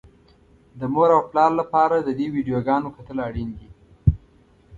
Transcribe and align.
د 0.79 0.81
مور 0.93 1.09
او 1.17 1.21
پلار 1.31 1.51
لپاره 1.61 1.95
د 2.01 2.09
دې 2.17 2.27
ويډيوګانو 2.33 2.93
کتل 2.97 3.17
اړين 3.27 3.49
دي. 3.57 3.69